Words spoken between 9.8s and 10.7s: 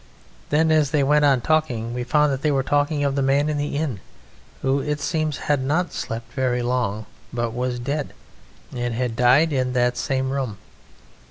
same room.